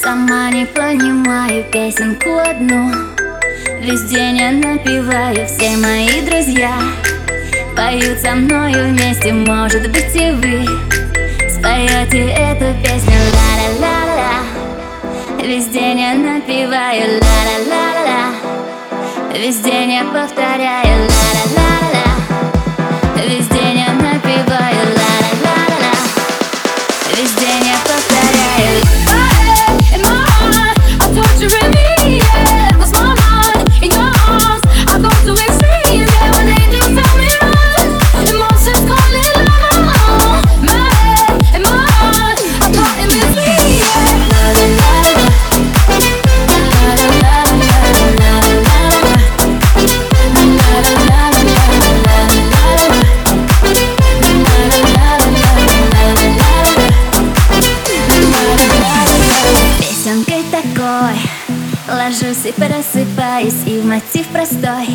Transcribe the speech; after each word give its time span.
Сама 0.00 0.48
не 0.50 0.64
понимаю 0.64 1.64
песенку 1.72 2.38
одну. 2.38 2.92
Весь 3.80 4.04
день 4.04 4.36
я 4.36 4.52
напеваю, 4.52 5.44
все 5.46 5.76
мои 5.76 6.20
друзья 6.20 6.70
Поют 7.76 8.20
со 8.20 8.36
мною 8.36 8.90
вместе, 8.90 9.32
может 9.32 9.90
быть 9.90 10.14
и 10.14 10.30
вы 10.30 10.64
Споете 11.50 12.28
эту 12.28 12.80
песню. 12.80 13.18
Ла-ла-ла-ла 13.34 14.44
Весь 15.42 15.66
день 15.66 16.00
я 16.00 16.14
напеваю 16.14 17.20
ла-ла-ла-ла 17.20 18.34
Весь 19.34 19.58
день 19.58 19.94
я 19.94 20.04
повторяю 20.04 21.08
И 62.48 62.52
просыпаюсь 62.52 63.66
И 63.66 63.78
в 63.78 63.84
мотив 63.84 64.26
простой. 64.28 64.88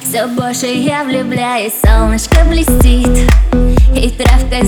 Все 0.00 0.28
больше 0.28 0.66
я 0.66 1.02
влюбляюсь 1.02 1.72
Солнышко 1.84 2.44
блестит 2.44 3.28
И 3.96 4.10
травка 4.10 4.64